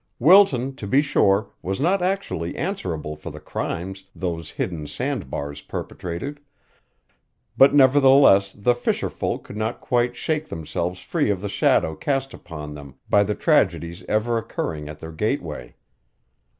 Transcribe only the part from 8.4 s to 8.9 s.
the